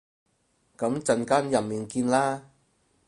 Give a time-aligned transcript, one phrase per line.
[0.77, 2.47] 噉陣間入面見啦